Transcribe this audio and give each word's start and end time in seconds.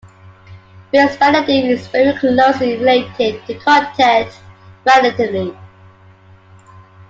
Face 0.91 1.15
validity 1.17 1.59
is 1.69 1.85
very 1.89 2.17
closely 2.17 2.75
related 2.77 3.39
to 3.45 3.59
content 3.59 4.31
validity. 4.83 5.55